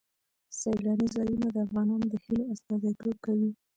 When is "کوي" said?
3.25-3.51